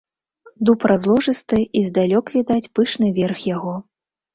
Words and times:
Дуб 0.69 0.85
разложысты, 0.93 1.61
і 1.81 1.85
здалёк 1.91 2.35
відаць 2.41 2.61
пышны 2.75 3.15
верх 3.23 3.51
яго. 3.57 3.81